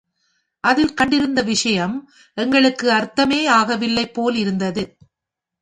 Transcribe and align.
அதில் 0.63 0.93
கண்டிருந்த 0.93 1.41
விஷயம் 1.41 1.95
எங்களுக்கு 2.37 2.91
அர்த்தமே 2.91 3.49
ஆகவில்லைபோல் 3.49 4.35
இருந்தது. 4.35 4.83